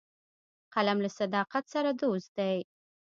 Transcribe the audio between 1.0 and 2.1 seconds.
له صداقت سره